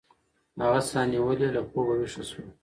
[0.61, 2.47] هغه ساه نیولې له خوبه ویښه شوه.